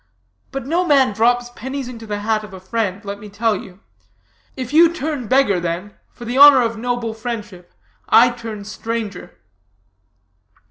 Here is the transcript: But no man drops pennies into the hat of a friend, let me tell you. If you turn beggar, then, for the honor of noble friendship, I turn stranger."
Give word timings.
But 0.49 0.65
no 0.65 0.83
man 0.83 1.13
drops 1.13 1.51
pennies 1.55 1.87
into 1.87 2.07
the 2.07 2.21
hat 2.21 2.43
of 2.43 2.55
a 2.55 2.59
friend, 2.59 3.05
let 3.05 3.19
me 3.19 3.29
tell 3.29 3.55
you. 3.55 3.81
If 4.57 4.73
you 4.73 4.91
turn 4.91 5.27
beggar, 5.27 5.59
then, 5.59 5.93
for 6.09 6.25
the 6.25 6.39
honor 6.39 6.63
of 6.63 6.75
noble 6.75 7.13
friendship, 7.13 7.71
I 8.09 8.31
turn 8.31 8.65
stranger." 8.65 9.37